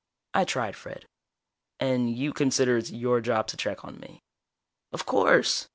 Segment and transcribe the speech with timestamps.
[0.33, 1.05] I tried Fred:
[1.79, 4.23] "And you consider it's your job to check on me?"
[4.91, 5.67] "Of course.